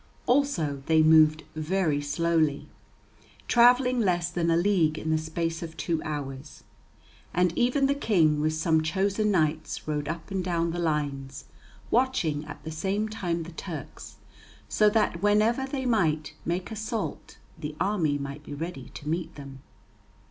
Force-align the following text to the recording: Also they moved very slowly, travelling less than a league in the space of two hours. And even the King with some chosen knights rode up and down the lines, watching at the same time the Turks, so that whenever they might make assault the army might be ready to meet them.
Also 0.25 0.81
they 0.87 1.03
moved 1.03 1.43
very 1.55 2.01
slowly, 2.01 2.67
travelling 3.47 3.99
less 3.99 4.31
than 4.31 4.49
a 4.49 4.57
league 4.57 4.97
in 4.97 5.11
the 5.11 5.17
space 5.19 5.61
of 5.61 5.77
two 5.77 6.01
hours. 6.01 6.63
And 7.35 7.55
even 7.55 7.85
the 7.85 7.93
King 7.93 8.39
with 8.41 8.53
some 8.53 8.81
chosen 8.81 9.29
knights 9.29 9.87
rode 9.87 10.07
up 10.07 10.31
and 10.31 10.43
down 10.43 10.71
the 10.71 10.79
lines, 10.79 11.45
watching 11.91 12.43
at 12.45 12.63
the 12.63 12.71
same 12.71 13.09
time 13.09 13.43
the 13.43 13.51
Turks, 13.51 14.15
so 14.67 14.89
that 14.89 15.21
whenever 15.21 15.67
they 15.67 15.85
might 15.85 16.33
make 16.45 16.71
assault 16.71 17.37
the 17.55 17.75
army 17.79 18.17
might 18.17 18.43
be 18.43 18.55
ready 18.55 18.89
to 18.95 19.07
meet 19.07 19.35
them. 19.35 19.59